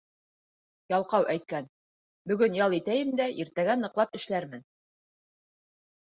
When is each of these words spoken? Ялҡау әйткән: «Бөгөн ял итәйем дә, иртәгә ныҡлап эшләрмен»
Ялҡау 0.93 1.27
әйткән: 1.33 1.67
«Бөгөн 2.31 2.57
ял 2.61 2.77
итәйем 2.79 3.13
дә, 3.21 3.29
иртәгә 3.45 3.77
ныҡлап 3.83 4.19
эшләрмен» 4.23 4.67